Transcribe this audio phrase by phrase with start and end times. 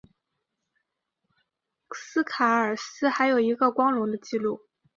[1.91, 4.61] 斯凯尔斯还有一个光荣的记录。